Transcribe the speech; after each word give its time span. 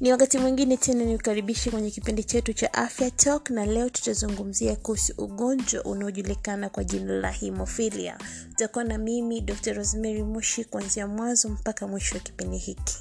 ni 0.00 0.12
wakati 0.12 0.38
mwingine 0.38 0.76
tena 0.76 1.04
niukaribishi 1.04 1.70
kwenye 1.70 1.90
kipindi 1.90 2.24
chetu 2.24 2.52
cha 2.52 2.74
afya 2.74 3.10
talk 3.10 3.50
na 3.50 3.66
leo 3.66 3.90
tutazungumzia 3.90 4.76
kuhusu 4.76 5.14
ugonjwa 5.18 5.84
unaojulikana 5.84 6.68
kwa 6.68 6.84
jina 6.84 7.12
la 7.12 7.30
himofilia 7.30 8.18
utakuwa 8.52 8.84
na 8.84 8.98
mimi 8.98 9.40
dr 9.40 9.72
rosemary 9.72 10.22
mushi 10.22 10.64
kuanzia 10.64 11.06
mwanzo 11.06 11.48
mpaka 11.48 11.86
mwisho 11.88 12.14
wa 12.14 12.20
kipindi 12.20 12.58
hiki. 12.58 12.96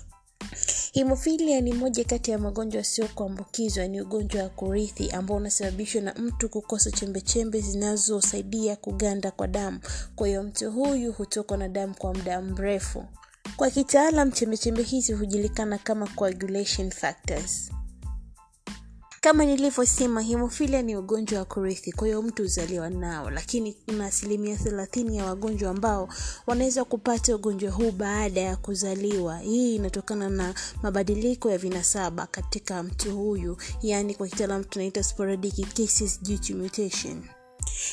Himofilia 0.93 1.61
ni 1.61 1.73
moja 1.73 2.03
kati 2.05 2.31
ya 2.31 2.37
magonjwa 2.39 2.77
yasiyokuambukizwa 2.77 3.87
ni 3.87 4.01
ugonjwa 4.01 4.43
wa 4.43 4.49
kurithi 4.49 5.11
ambao 5.11 5.37
unasababishwa 5.37 6.01
na 6.01 6.13
mtu 6.13 6.49
kukosa 6.49 6.91
chembechembe 6.91 7.61
zinazosaidia 7.61 8.75
kuganda 8.75 9.31
kwa 9.31 9.47
damu. 9.47 9.79
Kwa 10.15 10.27
hiyo 10.27 10.43
mtu 10.43 10.71
huyu 10.71 11.11
hutokwa 11.11 11.57
na 11.57 11.67
damu 11.67 11.95
kwa 11.97 12.13
muda 12.13 12.41
mrefu 12.41 13.05
kwa 13.59 13.69
kitaalam 13.69 14.31
chembechembe 14.31 14.83
hizi 14.83 15.13
hujulikana 15.13 15.77
kama 15.77 16.07
coagulation 16.07 16.91
factors. 16.91 17.71
Kama 19.21 19.45
nilivyosema 19.45 20.21
hemofilia 20.21 20.81
ni 20.81 20.95
ugonjwa 20.95 21.39
wa 21.39 21.45
kurithi 21.45 21.91
kwa 21.91 22.07
hiyo 22.07 22.21
mtu 22.21 22.41
huzaliwa 22.41 22.89
nao 22.89 23.29
lakini 23.29 23.73
kuna 23.73 24.05
asilimia 24.05 24.57
thelathini 24.57 25.17
ya 25.17 25.25
wagonjwa 25.25 25.71
ambao 25.71 26.09
wanaweza 26.47 26.85
kupata 26.85 27.35
ugonjwa 27.35 27.71
huu 27.71 27.91
baada 27.91 28.41
ya 28.41 28.55
kuzaliwa. 28.57 29.37
Hii 29.37 29.75
inatokana 29.75 30.29
na 30.29 30.53
mabadiliko 30.83 31.51
ya 31.51 31.57
vinasaba 31.57 32.27
katika 32.27 32.83
mtu 32.83 33.17
huyu 33.17 33.57
yaani 33.81 34.15
kwa 34.15 34.27
kitaalam 34.27 34.63
tunaita 34.63 35.03
sporadic 35.03 35.73
cases 35.73 36.23
due 36.23 36.37
to 36.37 36.55
mutation 36.55 37.23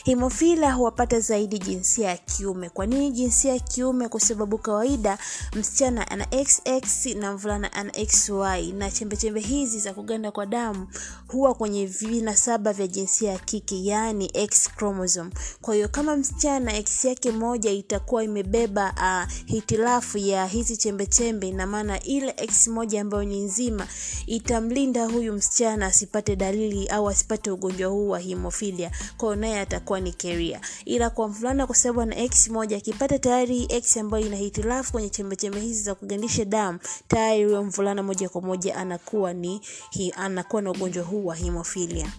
himofila 0.05 0.73
huwapata 0.73 1.21
zaidi 1.21 1.59
jinsia 1.59 2.09
ya 2.09 2.17
kiume. 2.17 2.69
Kwa 2.71 2.87
nini 2.87 3.11
jinsia 3.11 3.53
ya 3.53 3.59
kiume? 3.61 4.09
Kwa 4.09 4.21
sababu 4.21 4.59
kawaida 4.59 5.19
msichana 5.55 6.11
ana 6.11 6.27
xx 6.45 7.07
na 7.07 7.33
mvulana 7.33 7.73
ana 7.73 7.93
xy 8.07 8.73
na 8.73 8.91
chembechembe 8.91 9.41
hizi 9.41 9.79
za 9.81 9.95
kuganda 9.95 10.31
kwa 10.31 10.47
damu 10.47 10.89
huwa 11.29 11.55
kwenye 11.55 11.87
vinasaba 11.87 12.73
vya 12.73 12.87
jinsia 12.87 13.33
ya 13.33 13.39
kike 13.39 13.85
yaani 13.85 14.31
x 14.35 14.71
chromosome. 14.77 15.31
Kwa 15.61 15.75
hiyo 15.75 15.89
kama 15.89 16.17
msichana 16.17 16.77
x 16.77 17.05
yake 17.05 17.31
moja 17.31 17.71
itakuwa 17.71 18.25
imebeba 18.25 18.95
uh, 18.97 19.33
hitilafu 19.47 20.19
ya 20.19 20.47
hizi 20.47 20.77
chembechembe 20.77 21.49
ina 21.49 21.67
maana 21.67 22.03
ile 22.03 22.35
x 22.37 22.69
moja 22.69 23.01
ambayo 23.01 23.25
ni 23.25 23.41
nzima 23.41 23.87
itamlinda 24.27 25.07
huyu 25.07 25.33
msichana 25.33 25.87
asipate 25.87 26.37
dalili 26.37 26.87
au 26.89 27.09
asipate 27.09 27.51
ugonjwa 27.51 27.91
huu 27.91 28.09
wa 28.09 28.19
himofilia 28.19 28.91
kwao 29.17 29.37
naye 29.37 29.56
atakuwa 29.61 30.01
ni 30.01 30.13
keria 30.13 30.61
ila 30.85 31.11
kwa 31.11 31.29
mvulana 31.29 31.67
kwa 31.67 31.77
sababu 31.77 32.01
ana 32.01 32.17
x 32.17 32.49
moja 32.49 32.77
akipata 32.77 33.19
tayari 33.19 33.67
x 33.69 33.97
ambayo 33.97 34.27
ina 34.27 34.37
hitilafu 34.37 34.93
kwenye 34.93 35.09
chembechembe 35.11 35.61
hizi 35.61 35.83
za 35.83 35.95
kugandisha 35.95 36.45
damu 36.45 36.79
tayari 37.09 37.45
huyo 37.45 37.65
mvulana 37.65 38.03
moja 38.03 38.29
kwa 38.29 38.41
moja 38.41 38.77
anakuwa 38.77 39.33
ni 39.33 39.61
hi, 39.91 40.13
anakuwa 40.17 40.63
na 40.63 40.71
ugonjwa 40.71 41.05
huu 41.05 41.27
wa 41.27 41.35
himofilia 41.35 42.13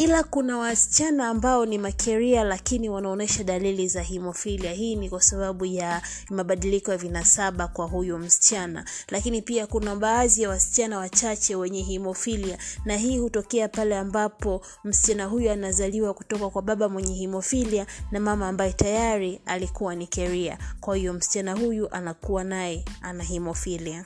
ila 0.00 0.22
kuna 0.24 0.58
wasichana 0.58 1.28
ambao 1.28 1.66
ni 1.66 1.78
makeria 1.78 2.44
lakini 2.44 2.88
wanaonyesha 2.88 3.44
dalili 3.44 3.88
za 3.88 4.02
himofilia 4.02 4.72
hii 4.72 4.96
ni 4.96 5.10
kwa 5.10 5.22
sababu 5.22 5.64
ya 5.66 6.02
mabadiliko 6.30 6.90
ya 6.90 6.96
vinasaba 6.96 7.68
kwa 7.68 7.86
huyo 7.86 8.18
msichana. 8.18 8.84
Lakini 9.08 9.42
pia 9.42 9.66
kuna 9.66 9.96
baadhi 9.96 10.42
ya 10.42 10.48
wasichana 10.48 10.98
wachache 10.98 11.56
wenye 11.56 11.82
himofilia 11.82 12.58
na 12.84 12.96
hii 12.96 13.18
hutokea 13.18 13.68
pale 13.68 13.96
ambapo 13.98 14.62
msichana 14.84 15.24
huyu 15.24 15.50
anazaliwa 15.50 16.14
kutoka 16.14 16.50
kwa 16.50 16.62
baba 16.62 16.88
mwenye 16.88 17.14
himofilia 17.14 17.86
na 18.10 18.20
mama 18.20 18.48
ambaye 18.48 18.72
tayari 18.72 19.40
alikuwa 19.46 19.94
ni 19.94 20.06
keria. 20.06 20.58
Kwa 20.80 20.96
hiyo 20.96 21.12
msichana 21.12 21.52
huyu 21.54 21.90
anakuwa 21.94 22.44
naye 22.44 22.84
ana 23.02 23.24
himofilia 23.24 24.04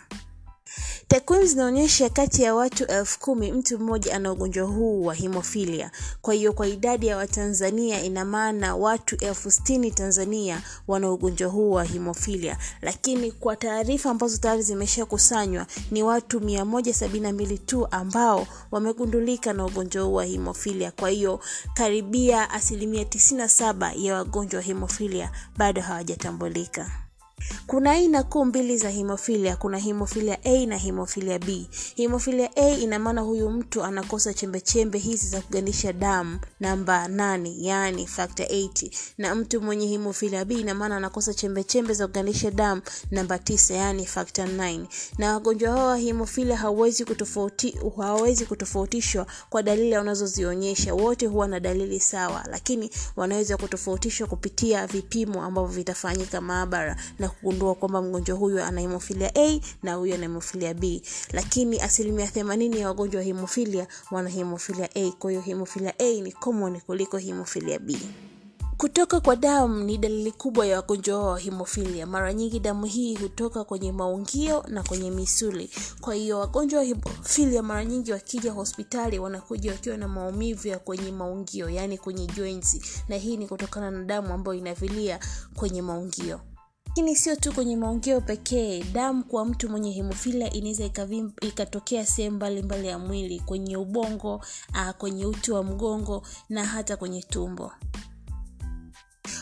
takwimu 1.08 1.46
zinaonyesha 1.46 2.08
kati 2.10 2.42
ya 2.42 2.54
watu 2.54 2.84
elfu 2.84 3.20
kumi 3.20 3.52
mtu 3.52 3.78
mmoja 3.78 4.14
ana 4.16 4.32
ugonjwa 4.32 4.66
huu 4.66 5.04
wa 5.04 5.14
himofilia 5.14 5.90
kwa 6.22 6.34
hiyo 6.34 6.52
kwa 6.52 6.66
idadi 6.68 7.06
ya 7.06 7.16
watanzania 7.16 8.02
ina 8.02 8.24
maana 8.24 8.76
watu 8.76 9.16
elfu 9.16 9.50
stini 9.50 9.90
tanzania 9.90 10.62
wana 10.88 11.10
ugonjwa 11.12 11.48
huu 11.50 11.70
wa 11.70 11.84
himofilia 11.84 12.58
lakini 12.82 13.32
kwa 13.32 13.56
taarifa 13.56 14.10
ambazo 14.10 14.36
tayari 14.38 14.62
zimeshakusanywa 14.62 15.66
ni 15.90 16.02
watu 16.02 16.38
172 16.38 17.58
tu 17.58 17.88
ambao 17.90 18.46
wamegundulika 18.70 19.52
na 19.52 19.66
ugonjwa 19.66 20.04
huu 20.04 20.14
wa 20.14 20.24
himofilia 20.24 20.90
kwa 20.90 21.10
hiyo 21.10 21.40
karibia 21.74 22.50
asilimia 22.50 23.02
97 23.04 24.04
ya 24.04 24.14
wagonjwa 24.14 24.58
wa 24.58 24.64
himofilia 24.64 25.30
bado 25.56 25.82
hawajatambulika 25.82 26.90
kuna 27.66 27.90
aina 27.90 28.22
kuu 28.22 28.44
mbili 28.44 28.78
za 28.78 28.88
himofilia 28.90 29.56
kuna 29.56 29.78
himofilia 29.78 30.38
a 30.44 30.66
na 30.66 30.76
himofilia 30.76 31.38
b. 31.38 31.68
Himofilia 31.94 32.50
a 32.56 32.68
ina 32.68 33.20
huyu 33.20 33.50
mtu 33.50 33.84
anakosa 33.84 34.34
chembechembe 34.34 34.98
hizi 34.98 35.28
za 35.28 35.40
kugandisha 35.40 35.92
damu 35.92 36.38
namba 36.60 37.08
8 37.08 37.54
yaani 37.58 38.06
factor 38.06 38.46
8, 38.46 38.90
na 39.18 39.34
mtu 39.34 39.60
mwenye 39.60 39.86
himofilia 39.86 40.44
b 40.44 40.54
ina 40.60 40.74
maana 40.74 40.96
anakosa 40.96 41.34
chembechembe 41.34 41.94
za 41.94 42.06
kugandisha 42.06 42.50
damu 42.50 42.82
namba 43.10 43.36
9 43.36 43.74
yaani 43.74 44.06
factor 44.06 44.46
9 44.46 44.86
na 45.18 45.32
wagonjwa 45.32 45.70
hao 45.72 45.86
wa 45.88 45.96
himofilia 45.96 46.56
hawawezi 46.56 47.04
kutofauti, 47.04 47.78
kutofautishwa 48.46 49.26
kwa 49.50 49.62
dalili 49.62 49.96
wanazozionyesha. 49.96 50.94
Wote 50.94 51.26
huwa 51.26 51.48
na 51.48 51.60
dalili 51.60 52.00
sawa 52.00 52.44
lakini 52.50 52.90
wanaweza 53.16 53.56
kutofautishwa 53.56 54.26
kupitia 54.26 54.86
vipimo 54.86 55.42
ambavyo 55.42 55.70
vitafanyika 55.70 56.40
maabara 56.40 56.96
na 57.24 57.30
kugundua 57.30 57.74
kwamba 57.74 58.02
mgonjwa 58.02 58.36
huyu 58.36 58.62
ana 58.62 58.80
hemofilia 58.80 59.32
a 59.34 59.60
na 59.82 59.94
huyu 59.94 60.14
ana 60.14 60.22
hemofilia 60.22 60.74
b. 60.74 61.02
Lakini 61.32 61.80
asilimia 61.80 62.26
themanini 62.26 62.80
ya 62.80 62.88
wagonjwa 62.88 63.18
wa 63.18 63.24
hemofilia 63.24 63.86
wana 64.10 64.28
hemofilia 64.30 64.88
a. 64.94 65.10
Kwa 65.18 65.30
hiyo 65.30 65.42
hemofilia 65.42 65.94
a 65.98 66.20
ni 66.20 66.32
common 66.32 66.80
kuliko 66.80 67.18
hemofilia 67.18 67.78
b. 67.78 67.98
Kutoka 68.76 69.20
kwa 69.20 69.36
damu 69.36 69.84
ni 69.84 69.98
dalili 69.98 70.32
kubwa 70.32 70.66
ya 70.66 70.76
wagonjwa 70.76 71.26
wa 71.30 71.38
himofilia 71.38 72.06
mara 72.06 72.32
nyingi 72.32 72.60
damu 72.60 72.84
hii 72.86 73.16
hutoka 73.16 73.64
kwenye 73.64 73.92
maungio 73.92 74.64
na 74.68 74.82
kwenye 74.82 75.10
misuli. 75.10 75.70
Kwa 76.00 76.14
hiyo 76.14 76.38
wagonjwa 76.38 76.78
wa 76.78 76.84
himofilia 76.84 77.62
mara 77.62 77.84
nyingi 77.84 78.12
wakija 78.12 78.52
hospitali 78.52 79.18
wanakuja 79.18 79.72
wakiwa 79.72 79.96
na 79.96 80.08
maumivu 80.08 80.68
ya 80.68 80.78
kwenye 80.78 81.12
maungio 81.12 81.70
yaani 81.70 81.98
kwenye 81.98 82.26
joints. 82.26 82.80
Na 83.08 83.16
hii 83.16 83.36
ni 83.36 83.48
kutokana 83.48 83.90
na 83.90 84.04
damu 84.04 84.34
ambayo 84.34 84.58
inavilia 84.58 85.20
kwenye 85.54 85.82
maungio 85.82 86.40
lakini 86.96 87.16
sio 87.16 87.36
tu 87.36 87.52
kwenye 87.52 87.76
maongeo 87.76 88.20
pekee 88.20 88.84
damu 88.92 89.24
kwa 89.24 89.44
mtu 89.44 89.68
mwenye 89.68 89.90
hemofilia 89.92 90.50
inaweza 90.52 90.84
ikatokea 91.40 92.06
sehemu 92.06 92.36
mbalimbali 92.36 92.86
ya 92.88 92.98
mwili 92.98 93.40
kwenye 93.40 93.76
ubongo 93.76 94.34
uh, 94.70 94.90
kwenye 94.98 95.26
uti 95.26 95.52
wa 95.52 95.64
mgongo 95.64 96.22
na 96.48 96.64
hata 96.64 96.96
kwenye 96.96 97.22
tumbo 97.22 97.72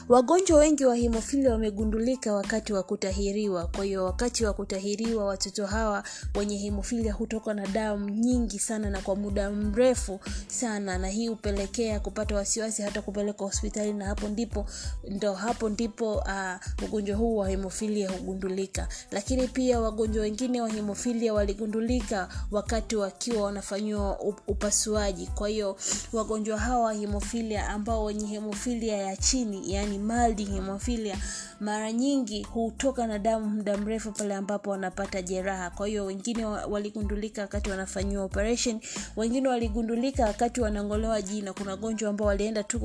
wagonjwa 0.09 0.59
wengi 0.59 0.85
wa 0.85 0.95
himofilia 0.97 1.51
wamegundulika 1.51 2.33
wakati 2.35 2.73
wa 2.73 2.83
kutahiriwa. 2.83 3.67
Kwa 3.67 3.85
hiyo 3.85 4.05
wakati 4.05 4.45
wa 4.45 4.53
kutahiriwa 4.53 5.25
watoto 5.25 5.67
hawa 5.67 6.05
wenye 6.35 6.57
himofilia 6.57 7.13
hutoka 7.13 7.55
na 7.55 7.67
damu 7.67 8.09
nyingi 8.11 8.59
sana 8.59 8.91
na 8.91 9.01
kwa 9.01 9.17
muda 9.17 9.51
mrefu 9.51 10.21
sana 10.47 10.99
na 10.99 11.09
hii 11.09 11.29
hupelekea 11.29 12.01
kupata 12.01 12.35
wasiwasi 12.35 12.83
hata 12.83 13.03
kupeleka 13.03 13.45
hospitali 13.45 13.93
na 13.93 14.05
hapo 14.07 14.29
ndipo 14.29 14.67
ndo 15.11 15.33
hapo 15.35 15.69
ndipo 15.69 16.15
uh, 16.15 16.85
ugonjwa 16.85 17.17
huu 17.17 17.37
wa 17.37 17.49
himofilia 17.49 18.11
hugundulika. 18.11 18.89
Lakini 19.11 19.49
pia 19.49 19.81
wagonjwa 19.81 20.23
wengine 20.23 20.61
wa 20.61 20.69
himofilia 20.69 21.35
waligundulika 21.35 22.29
wakati 22.51 22.97
wakiwa 22.97 23.43
wanafanyiwa 23.43 24.21
upasuaji. 24.47 25.27
Kwa 25.27 25.49
hiyo 25.49 25.77
wagonjwa 26.13 26.59
hawa 26.59 26.85
wa 26.85 26.93
himofilia 26.93 27.69
ambao 27.69 28.05
wenye 28.05 28.27
himofilia 28.27 28.97
ya 28.97 29.17
chini 29.17 29.73
yani 29.73 29.92
mild 29.99 30.49
hemofilia 30.51 31.17
mara 31.61 31.93
nyingi 31.93 32.43
hutoka 32.43 33.07
na 33.07 33.19
damu 33.19 33.47
muda 33.51 33.77
mrefu 33.79 34.13
pale 34.13 34.35
ambapo 34.35 34.71
wanapata 34.71 35.23
jeraha. 35.23 35.71
Kwa 35.71 35.87
hiyo 35.89 36.05
wengine 36.05 36.45
waligundulika 36.45 37.43
wakati 37.43 37.71
wanafanyiwa 37.71 38.25
operation 38.25 38.81
wengine 39.17 39.49
waligundulika 39.49 40.25
wakati 40.25 40.61
wanangolewa 40.61 41.23
jino. 41.23 41.55
Kuna 41.55 41.77
gonjwa 41.77 42.11
ambao 42.11 42.27
walienda 42.27 42.63
tu 42.63 42.81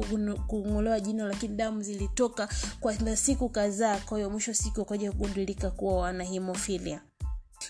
kungolewa 0.47 0.99
jino 0.99 1.27
lakini 1.27 1.55
damu 1.55 1.81
zilitoka 1.81 2.49
kwa 2.79 2.93
siku 3.17 3.49
kadhaa. 3.49 3.97
Kwa 3.97 4.17
hiyo 4.17 4.29
mwisho 4.29 4.53
siku 4.53 4.79
wakaja 4.79 5.11
kugundulika 5.11 5.71
kuwa 5.71 5.97
wana 5.97 6.23
hemophilia 6.23 7.01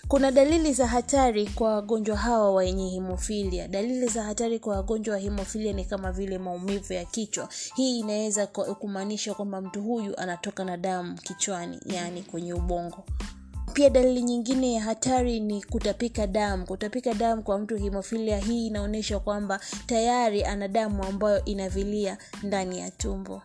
kuna 0.08 0.30
dalili 0.30 0.72
za 0.72 0.86
hatari 0.86 1.46
kwa 1.46 1.74
wagonjwa 1.74 2.16
hawa 2.16 2.52
wenye 2.54 2.88
himofilia 2.90 3.68
dalili 3.68 4.06
za 4.08 4.22
hatari 4.22 4.58
kwa 4.58 4.76
wagonjwa 4.76 5.14
wa 5.14 5.20
himofilia 5.20 5.72
ni 5.72 5.84
kama 5.84 6.12
vile 6.12 6.38
maumivu 6.38 6.92
ya 6.92 7.04
kichwa. 7.04 7.48
Hii 7.76 7.98
inaweza 7.98 8.46
kumaanisha 8.46 9.34
kwamba 9.34 9.60
mtu 9.60 9.82
huyu 9.82 10.18
anatoka 10.20 10.64
na 10.64 10.76
damu 10.76 11.14
kichwani 11.14 11.80
yaani 11.86 12.22
kwenye 12.22 12.54
ubongo. 12.54 13.04
Pia 13.72 13.90
dalili 13.90 14.22
nyingine 14.22 14.72
ya 14.72 14.82
hatari 14.82 15.40
ni 15.40 15.62
kutapika 15.62 16.26
damu. 16.26 16.66
Kutapika 16.66 17.14
damu 17.14 17.42
kwa 17.42 17.58
mtu 17.58 17.76
himofilia 17.76 18.38
hii 18.38 18.66
inaonyesha 18.66 19.18
kwamba 19.20 19.60
tayari 19.86 20.44
ana 20.44 20.68
damu 20.68 21.04
ambayo 21.04 21.44
inavilia 21.44 22.18
ndani 22.42 22.78
ya 22.78 22.90
tumbo 22.90 23.42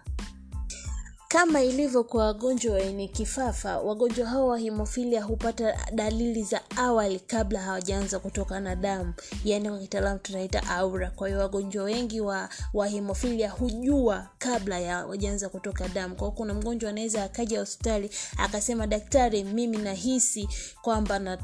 kama 1.34 1.62
ilivyo 1.62 2.04
kwa 2.04 2.26
wagonjwa 2.26 2.76
wenye 2.76 3.08
kifafa 3.08 3.80
wagonjwa 3.80 4.28
hao 4.28 4.48
wa 4.48 4.58
himofilia 4.58 5.24
hupata 5.24 5.78
dalili 5.94 6.44
za 6.44 6.62
awali 6.78 7.20
kabla 7.20 7.60
hawajaanza 7.62 8.20
kutoka 8.20 8.60
na 8.60 8.76
damu 8.76 9.14
yaani 9.46 9.70
kwa 9.70 9.80
kitaalamu 9.80 10.20
tunaita 10.20 10.68
aura. 10.68 11.10
Kwa 11.10 11.28
hiyo 11.28 11.40
wagonjwa 11.40 11.84
wengi 11.84 12.22
wa, 12.22 12.50
wa 12.74 12.88
himofilia 12.88 13.50
hujua 13.50 14.28
kabla 14.38 14.80
ya 14.80 15.06
wajaanza 15.06 15.50
kutoka 15.50 15.88
damu. 15.88 16.16
Kwa 16.16 16.32
kuna 16.32 16.54
mgonjwa 16.54 16.90
anaweza 16.90 17.24
akaja 17.24 17.60
hospitali 17.60 18.10
akasema 18.38 18.88
daktari 18.88 19.44
mimi 19.44 19.78
nahisi 19.78 20.50
kwamba 20.82 21.20
na, 21.20 21.38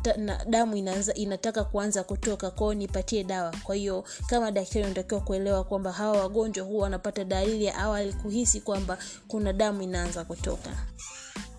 damu 0.50 0.76
inaanza, 0.76 1.14
inataka 1.14 1.64
kuanza 1.64 2.04
kutoka 2.04 2.52
kwao 2.52 2.74
nipatie 2.74 3.24
dawa. 3.24 3.54
Kwa 3.64 3.76
hiyo 3.76 4.04
kama 4.28 4.52
daktari 4.52 4.86
unatakiwa 4.86 5.22
kuelewa 5.22 5.64
kwamba 5.64 5.92
hawa 5.92 6.18
wagonjwa 6.18 6.66
huwa 6.66 6.84
wanapata 6.84 7.24
dalili 7.24 7.66
ya 7.66 7.78
awali 7.78 8.14
kuhisi 8.14 8.62
kwamba 8.62 8.98
kuna 9.28 9.54
damu 9.54 9.79
inaanza 9.84 10.26
kutoka. 10.26 10.70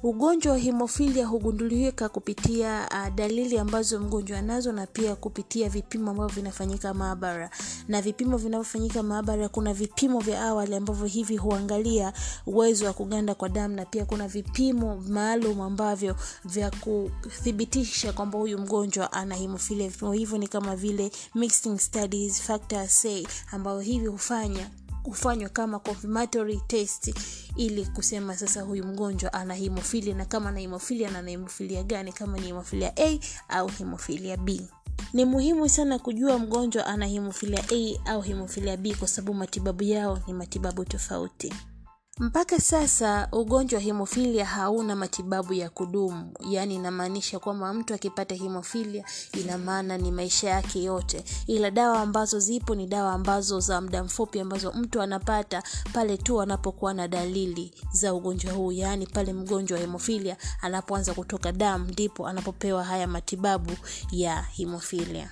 Ugonjwa 0.02 0.52
wa 0.52 0.58
himofilia 0.58 1.26
hugundulika 1.26 2.08
kupitia 2.08 2.88
uh, 2.90 3.14
dalili 3.14 3.58
ambazo 3.58 4.00
mgonjwa 4.00 4.38
anazo 4.38 4.72
na 4.72 4.86
pia 4.86 5.16
kupitia 5.16 5.68
vipimo 5.68 6.10
ambavyo 6.10 6.34
vinafanyika 6.34 6.94
maabara. 6.94 7.50
Na 7.88 8.02
vipimo 8.02 8.36
vinavyofanyika 8.36 9.02
maabara 9.02 9.48
kuna 9.48 9.74
vipimo 9.74 10.20
vya 10.20 10.42
awali 10.42 10.74
ambavyo 10.74 11.06
hivi 11.06 11.36
huangalia 11.36 12.12
uwezo 12.46 12.86
wa 12.86 12.92
kuganda 12.92 13.34
kwa 13.34 13.48
damu 13.48 13.74
na 13.74 13.84
pia 13.84 14.04
kuna 14.04 14.28
vipimo 14.28 14.96
maalum 14.96 15.60
ambavyo 15.60 16.16
vya 16.44 16.70
kuthibitisha 16.70 18.12
kwamba 18.12 18.38
huyu 18.38 18.58
mgonjwa 18.58 19.12
ana 19.12 19.34
himofilia 19.34 19.88
vipimo 19.88 20.12
hivyo 20.12 20.38
ni 20.38 20.48
kama 20.48 20.76
vile 20.76 21.10
mixing 21.34 21.78
studies 21.78 22.42
factor 22.42 22.88
say 22.88 23.26
ambayo 23.52 23.80
hivi 23.80 24.06
hufanya 24.06 24.70
hufanywa 25.04 25.48
kama 25.48 25.78
confirmatory 25.78 26.60
test 26.66 27.14
ili 27.56 27.86
kusema 27.86 28.36
sasa 28.36 28.62
huyu 28.62 28.84
mgonjwa 28.84 29.32
ana 29.32 29.54
hemofilia 29.54 30.14
na 30.14 30.24
kama 30.24 30.48
ana 30.48 30.60
hemofilia 30.60 31.10
na 31.10 31.18
ana 31.18 31.30
hemofilia 31.30 31.82
gani 31.82 32.12
kama 32.12 32.38
ni 32.38 32.46
hemofilia 32.46 32.92
a 32.96 33.18
au 33.48 33.68
hemofilia 33.68 34.36
b. 34.36 34.60
Ni 35.12 35.24
muhimu 35.24 35.68
sana 35.68 35.98
kujua 35.98 36.38
mgonjwa 36.38 36.86
ana 36.86 37.06
hemofilia 37.06 37.64
a 37.72 37.98
au 38.10 38.20
hemofilia 38.22 38.76
b 38.76 38.94
kwa 38.94 39.08
sababu 39.08 39.34
matibabu 39.34 39.82
yao 39.84 40.18
ni 40.26 40.32
matibabu 40.32 40.84
tofauti 40.84 41.54
mpaka 42.20 42.58
sasa 42.60 43.28
ugonjwa 43.32 43.76
wa 43.76 43.82
himofilia 43.82 44.46
hauna 44.46 44.96
matibabu 44.96 45.52
ya 45.54 45.70
kudumu. 45.70 46.32
Yaani 46.50 46.74
inamaanisha 46.74 47.38
kwamba 47.38 47.74
mtu 47.74 47.94
akipata 47.94 48.34
himofilia 48.34 49.04
ina 49.32 49.58
maana 49.58 49.98
ni 49.98 50.10
maisha 50.10 50.50
yake 50.50 50.82
yote. 50.82 51.24
Ila 51.46 51.70
dawa 51.70 52.00
ambazo 52.00 52.38
zipo 52.38 52.74
ni 52.74 52.86
dawa 52.86 53.12
ambazo 53.12 53.60
za 53.60 53.80
muda 53.80 54.04
mfupi 54.04 54.40
ambazo 54.40 54.72
mtu 54.72 55.02
anapata 55.02 55.62
pale 55.92 56.16
tu 56.16 56.40
anapokuwa 56.40 56.94
na 56.94 57.08
dalili 57.08 57.74
za 57.92 58.14
ugonjwa 58.14 58.52
huu. 58.52 58.72
Yaani 58.72 59.06
pale 59.06 59.32
mgonjwa 59.32 59.74
wa 59.76 59.80
hemofilia 59.80 60.36
anapoanza 60.60 61.14
kutoka 61.14 61.52
damu 61.52 61.84
ndipo 61.84 62.26
anapopewa 62.28 62.84
haya 62.84 63.06
matibabu 63.06 63.72
ya 64.12 64.42
himofilia 64.42 65.30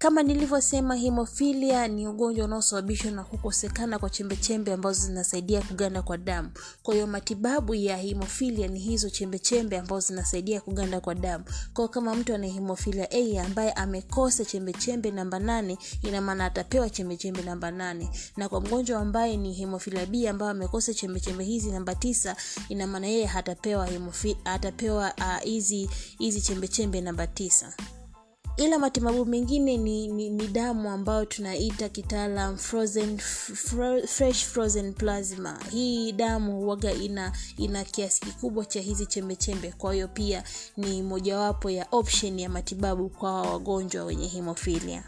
kama 0.00 0.22
nilivyosema 0.22 0.94
himofilia 0.94 1.88
ni 1.88 2.08
ugonjwa 2.08 2.44
unaosababishwa 2.44 3.10
na 3.10 3.24
kukosekana 3.24 3.98
kwa 3.98 4.10
chembechembe 4.10 4.72
ambazo 4.72 5.06
zinasaidia 5.06 5.62
kuganda 5.62 6.02
kwa 6.02 6.18
damu. 6.18 6.50
Kwa 6.82 6.94
hiyo 6.94 7.06
matibabu 7.06 7.74
ya 7.74 7.96
himofilia 7.96 8.68
ni 8.68 8.78
hizo 8.80 9.10
chembechembe 9.10 9.78
ambazo 9.78 10.00
zinasaidia 10.06 10.60
kuganda 10.60 11.00
kwa 11.00 11.14
damu. 11.14 11.44
Kwao 11.74 11.88
kama 11.88 12.14
mtu 12.14 12.34
ana 12.34 12.46
himofilia 12.46 13.08
a 13.10 13.42
ambaye 13.44 13.72
amekosa 13.72 14.44
chembechembe 14.44 15.10
namba 15.10 15.38
nane 15.38 15.78
ina 16.02 16.20
maana 16.20 16.44
atapewa 16.44 16.90
chembechembe 16.90 17.42
namba 17.42 17.70
nane. 17.70 18.10
Na 18.36 18.48
kwa 18.48 18.60
mgonjwa 18.60 19.00
ambaye 19.00 19.36
ni 19.36 19.52
himofilia 19.52 20.06
b 20.06 20.28
ambaye 20.28 20.50
amekosa 20.50 20.94
chembechembe 20.94 21.44
hizi 21.44 21.70
namba 21.70 21.94
tisa 21.94 22.36
ina 22.68 22.86
maana 22.86 23.06
yeye 23.06 23.26
hatapewa 23.26 23.88
hatapewa 24.44 25.12
hizi 25.44 25.84
uh, 25.84 25.90
hizi 26.18 26.40
chembechembe 26.40 27.00
namba 27.00 27.26
tisa 27.26 27.72
ila 28.56 28.78
matibabu 28.78 29.26
mengine 29.26 29.76
ni, 29.76 30.08
ni, 30.08 30.30
ni 30.30 30.46
damu 30.46 30.90
ambayo 30.90 31.24
tunaita 31.24 31.88
kitaalam 31.88 32.56
frozen 32.56 33.18
fro, 33.18 34.02
fresh 34.06 34.44
frozen 34.44 34.92
plasma. 34.94 35.58
Hii 35.70 36.12
damu 36.12 36.56
huwaga 36.56 36.92
ina 36.92 37.32
ina 37.56 37.84
kiasi 37.84 38.20
kikubwa 38.20 38.64
cha 38.64 38.80
hizi 38.80 39.06
chembechembe. 39.06 39.72
Kwa 39.78 39.94
hiyo 39.94 40.08
pia 40.08 40.44
ni 40.76 41.02
mojawapo 41.02 41.70
ya 41.70 41.86
option 41.90 42.38
ya 42.38 42.48
matibabu 42.48 43.08
kwa 43.08 43.42
wagonjwa 43.42 44.04
wenye 44.04 44.26
himofilia 44.26 45.04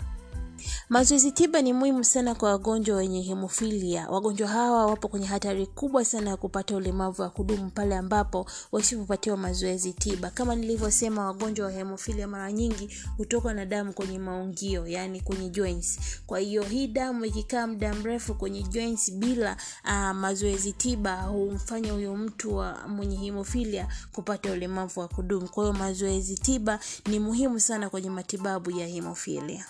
mazoezi 0.89 1.33
tiba 1.33 1.63
ni 1.63 1.73
muhimu 1.73 2.05
sana 2.05 2.35
kwa 2.35 2.51
wagonjwa 2.51 2.97
wenye 2.97 3.23
hemofilia. 3.23 4.09
Wagonjwa 4.11 4.49
hawa 4.49 4.87
wapo 4.87 5.09
kwenye 5.09 5.27
hatari 5.27 5.67
kubwa 5.67 6.05
sana 6.05 6.31
ya 6.31 6.37
kupata 6.37 6.77
ulemavu 6.77 7.23
wa 7.23 7.31
kudumu 7.31 7.71
pale 7.71 7.97
ambapo 7.97 8.47
wasipopatiwa 8.73 9.37
mazoezi 9.37 9.93
tiba. 9.93 10.31
Kama 10.31 10.55
nilivyosema 10.55 11.27
wagonjwa 11.27 11.67
wa 11.67 11.73
hemofilia 11.73 12.29
mara 12.29 12.53
nyingi 12.53 12.89
hutoka 13.17 13.55
na 13.55 13.67
damu 13.67 13.93
kwenye 13.93 14.19
maungio 14.19 14.87
yani 14.87 15.21
kwenye 15.21 15.49
joints. 15.49 15.99
Kwa 16.27 16.39
hiyo 16.39 16.63
hii 16.63 16.87
damu 16.87 17.25
ikikaa 17.25 17.67
muda 17.67 17.95
mrefu 17.95 18.35
kwenye 18.35 18.63
joints 18.63 19.13
bila 19.13 19.57
uh, 19.85 20.11
mazoezi 20.17 20.73
tiba 20.73 21.23
humfanya 21.23 21.93
huyo 21.93 22.17
mtu 22.17 22.57
wa 22.57 22.89
mwenye 22.89 23.17
hemofilia 23.17 23.89
kupata 24.13 24.53
ulemavu 24.53 25.01
wa 25.01 25.09
kudumu. 25.09 25.49
Kwa 25.49 25.65
hiyo 25.65 25.77
mazoezi 25.79 26.35
tiba 26.35 26.79
ni 27.07 27.19
muhimu 27.19 27.61
sana 27.61 27.91
kwenye 27.91 28.11
matibabu 28.11 28.71
ya 28.71 28.87
hemofilia 28.87 29.65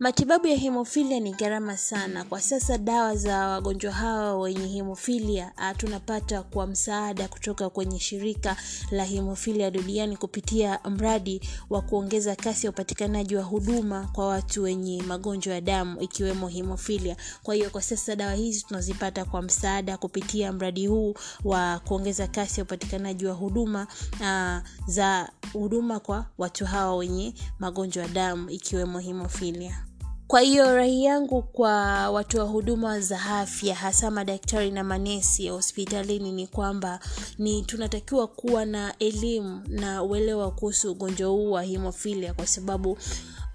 matibabu 0.00 0.46
ya 0.46 0.56
hemofilia 0.56 1.20
ni 1.20 1.32
gharama 1.32 1.76
sana. 1.76 2.24
Kwa 2.24 2.40
sasa 2.40 2.78
dawa 2.78 3.16
za 3.16 3.48
wagonjwa 3.48 3.92
hawa 3.92 4.38
wenye 4.38 4.66
hemofilia 4.68 5.52
tunapata 5.76 6.42
kwa 6.42 6.66
msaada 6.66 7.28
kutoka 7.28 7.70
kwenye 7.70 7.98
shirika 7.98 8.56
la 8.90 9.04
hemofilia 9.04 9.70
duniani 9.70 10.16
kupitia 10.16 10.78
mradi 10.90 11.40
wa 11.70 11.82
kuongeza 11.82 12.36
kasi 12.36 12.66
ya 12.66 12.70
upatikanaji 12.70 13.36
wa 13.36 13.42
huduma 13.42 14.08
kwa 14.12 14.26
watu 14.28 14.62
wenye 14.62 15.02
magonjwa 15.02 15.54
ya 15.54 15.60
damu 15.60 16.00
ikiwemo 16.00 16.48
hemofilia 16.48 17.16
kwa 17.42 17.54
hiyo 17.54 17.70
kwa 17.70 17.82
sasa 17.82 18.16
dawa 18.16 18.34
hizi 18.34 18.62
tunazipata 18.62 19.24
kwa 19.24 19.42
msaada 19.42 19.96
kupitia 19.96 20.52
mradi 20.52 20.86
huu 20.86 21.14
wa 21.44 21.78
kuongeza 21.78 22.26
kasi 22.26 22.60
ya 22.60 22.64
upatikanaji 22.64 23.26
wa 23.26 23.34
huduma 23.34 23.86
uh, 24.20 24.68
za 24.88 25.30
huduma 25.52 26.00
kwa 26.00 26.26
watu 26.38 26.66
hawa 26.66 26.96
wenye 26.96 27.34
magonjwa 27.58 28.02
ya 28.02 28.08
damu 28.08 28.50
ikiwemo 28.50 28.98
hemofilia 28.98 29.84
kwa 30.30 30.40
hiyo 30.40 30.74
rai 30.76 31.04
yangu 31.04 31.42
kwa 31.42 32.10
watu 32.10 32.38
wa 32.38 32.44
huduma 32.44 33.00
za 33.00 33.22
afya 33.22 33.74
hasa 33.74 34.10
madaktari 34.10 34.70
na 34.70 34.84
manesi 34.84 35.46
ya 35.46 35.52
hospitalini 35.52 36.32
ni 36.32 36.46
kwamba 36.46 37.00
ni 37.38 37.62
tunatakiwa 37.62 38.26
kuwa 38.26 38.64
na 38.64 38.94
elimu 38.98 39.62
na 39.68 40.02
uelewa 40.02 40.50
kuhusu 40.50 40.92
ugonjwa 40.92 41.28
huu 41.30 41.50
wa 41.50 41.62
hemofilia 41.62 42.34
kwa 42.34 42.46
sababu 42.46 42.98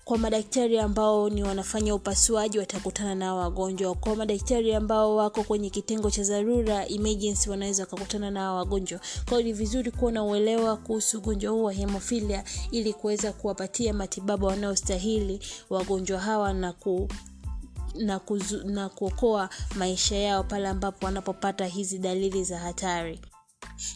kwa 0.05 0.17
madaktari 0.17 0.79
ambao 0.79 1.29
ni 1.29 1.43
wanafanya 1.43 1.95
upasuaji 1.95 2.59
watakutana 2.59 3.15
na 3.15 3.35
wagonjwa. 3.35 3.95
Kwa 3.95 4.15
madaktari 4.15 4.73
ambao 4.75 5.15
wako 5.15 5.43
kwenye 5.43 5.69
kitengo 5.69 6.11
cha 6.11 6.23
dharura 6.23 6.87
emergency 6.87 7.49
wanaweza 7.49 7.83
wakakutana 7.83 8.31
na 8.31 8.53
wagonjwa. 8.53 8.99
Kwao 9.29 9.41
ni 9.41 9.53
vizuri 9.53 9.91
kuwa 9.91 10.11
na 10.11 10.23
uelewa 10.23 10.77
kuhusu 10.77 11.17
ugonjwa 11.17 11.51
huu 11.51 11.63
wa 11.63 11.73
hemofilia 11.73 12.43
ili 12.71 12.93
kuweza 12.93 13.31
kuwapatia 13.31 13.93
matibabu 13.93 14.45
wanaostahili 14.45 15.39
wagonjwa 15.69 16.19
hawa 16.19 16.53
na 16.53 16.73
ku 16.73 17.07
na, 17.95 18.19
kuzu, 18.19 18.63
na 18.63 18.89
kuokoa 18.89 19.49
maisha 19.75 20.15
yao 20.15 20.43
pale 20.43 20.67
ambapo 20.67 21.05
wanapopata 21.05 21.65
hizi 21.65 21.99
dalili 21.99 22.43
za 22.43 22.59
hatari 22.59 23.19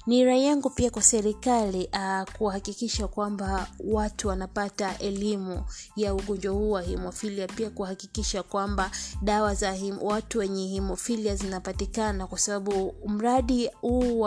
ni 0.08 0.24
rai 0.24 0.46
yangu 0.46 0.70
pia 0.70 0.90
kwa 0.90 1.02
serikali 1.02 1.90
uh, 1.94 2.32
kuhakikisha 2.38 3.08
kwamba 3.08 3.68
watu 3.80 4.28
wanapata 4.28 4.98
elimu 5.00 5.64
ya 5.96 6.14
ugonjwa 6.14 6.54
huu 6.54 6.72
wa 6.72 6.82
hemofilia. 6.82 7.48
Pia 7.48 7.70
kuhakikisha 7.70 8.44
kwamba 8.44 8.92
dawa 9.22 9.56
za 9.56 9.72
him, 9.72 9.98
watu 10.02 10.40
wenye 10.40 10.68
hemofilia 10.68 11.36
zinapatikana 11.36 12.28
kwa 12.28 12.40
sababu 12.40 12.96
mradi 13.08 13.68
huu 13.82 14.20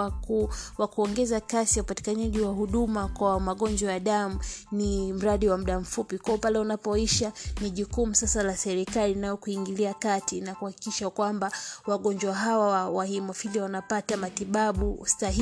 wa 0.79 0.89
kuongeza 0.89 1.41
kasi 1.41 1.79
ya 1.79 1.83
upatikanaji 1.83 2.41
wa 2.41 2.53
huduma 2.53 3.09
kwa 3.09 3.41
magonjwa 3.41 3.93
ya 3.93 4.01
damu 4.01 4.39
ni 4.73 5.13
mradi 5.13 5.49
wa 5.49 5.59
muda 5.59 5.81
mfupi. 5.81 6.19
Kwao 6.19 6.39
pale 6.39 6.59
unapoisha 6.59 7.33
ni 7.61 7.71
jukumu 7.71 8.15
sasa 8.15 8.43
la 8.43 8.57
serikali 8.57 9.15
nayo 9.15 9.37
kuingilia 9.37 9.95
kati 9.95 10.41
na 10.41 10.55
kuhakikisha 10.55 11.11
kwamba 11.11 11.53
wagonjwa 11.87 12.35
hawa 12.35 12.69
wa, 12.69 12.89
wa 12.91 13.05
hemofilia 13.07 13.63
wanapata 13.63 14.17
matibabu 14.17 15.03
stahiki 15.07 15.42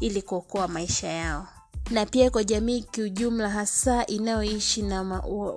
ili 0.00 0.22
kuokoa 0.22 0.68
maisha 0.68 1.08
yao. 1.08 1.46
Na 1.90 2.06
pia 2.06 2.30
kwa 2.30 2.44
jamii 2.44 2.82
kiujumla 2.82 3.50
hasa 3.50 4.06
inayoishi 4.06 4.82
na 4.82 5.02